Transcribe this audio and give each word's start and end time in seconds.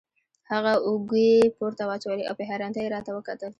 هغه 0.51 0.73
اوږې 0.87 1.31
پورته 1.57 1.83
واچولې 1.89 2.23
او 2.29 2.35
په 2.39 2.43
حیرانتیا 2.49 2.83
یې 2.83 2.93
راته 2.95 3.11
وکتل. 3.13 3.49